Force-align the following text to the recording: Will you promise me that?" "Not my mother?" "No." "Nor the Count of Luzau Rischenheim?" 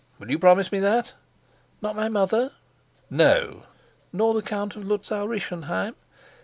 Will 0.17 0.31
you 0.31 0.39
promise 0.39 0.71
me 0.71 0.79
that?" 0.79 1.13
"Not 1.79 1.95
my 1.95 2.09
mother?" 2.09 2.53
"No." 3.11 3.65
"Nor 4.11 4.33
the 4.33 4.41
Count 4.41 4.75
of 4.75 4.83
Luzau 4.83 5.27
Rischenheim?" 5.27 5.93